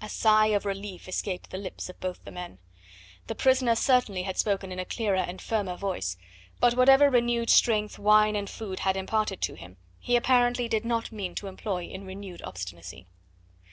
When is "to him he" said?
9.42-10.16